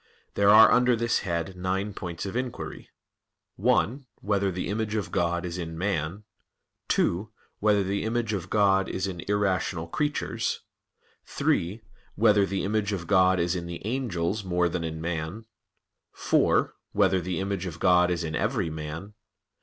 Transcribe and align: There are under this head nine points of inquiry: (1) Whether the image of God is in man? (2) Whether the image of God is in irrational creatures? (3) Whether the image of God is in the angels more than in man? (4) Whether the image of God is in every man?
There 0.33 0.49
are 0.49 0.71
under 0.71 0.95
this 0.95 1.19
head 1.19 1.55
nine 1.55 1.93
points 1.93 2.25
of 2.25 2.35
inquiry: 2.35 2.89
(1) 3.57 4.07
Whether 4.21 4.49
the 4.51 4.67
image 4.67 4.95
of 4.95 5.11
God 5.11 5.45
is 5.45 5.59
in 5.59 5.77
man? 5.77 6.23
(2) 6.87 7.31
Whether 7.59 7.83
the 7.83 8.01
image 8.01 8.33
of 8.33 8.49
God 8.49 8.89
is 8.89 9.05
in 9.05 9.19
irrational 9.27 9.85
creatures? 9.85 10.61
(3) 11.27 11.83
Whether 12.15 12.47
the 12.47 12.63
image 12.63 12.91
of 12.93 13.05
God 13.05 13.39
is 13.39 13.55
in 13.55 13.67
the 13.67 13.85
angels 13.85 14.43
more 14.43 14.67
than 14.67 14.83
in 14.83 15.01
man? 15.01 15.45
(4) 16.13 16.73
Whether 16.93 17.21
the 17.21 17.39
image 17.39 17.67
of 17.67 17.77
God 17.79 18.09
is 18.09 18.23
in 18.23 18.35
every 18.35 18.71
man? 18.71 19.13